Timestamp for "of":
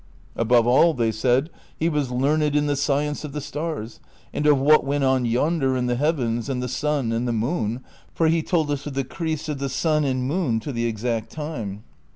3.23-3.33, 4.47-4.59, 8.87-8.95, 9.47-9.59